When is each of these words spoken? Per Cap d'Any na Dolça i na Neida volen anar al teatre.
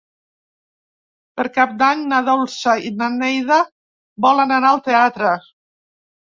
Per 1.39 1.45
Cap 1.57 1.75
d'Any 1.83 2.01
na 2.15 2.23
Dolça 2.31 2.75
i 2.89 2.93
na 3.03 3.11
Neida 3.19 3.61
volen 4.29 4.59
anar 4.59 4.75
al 4.75 4.85
teatre. 4.91 5.39